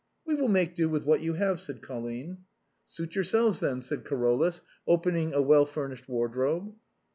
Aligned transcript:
"We 0.25 0.33
will 0.33 0.47
make 0.47 0.73
do 0.73 0.89
with 0.89 1.05
what 1.05 1.21
you 1.21 1.35
have," 1.35 1.61
said 1.61 1.83
Colline." 1.83 2.39
Suit 2.87 3.13
yourselves, 3.13 3.59
then," 3.59 3.81
said 3.81 4.03
Carolus, 4.03 4.63
opening 4.87 5.31
a 5.31 5.43
well 5.43 5.67
furnished 5.67 6.09
wardrobe. 6.09 6.73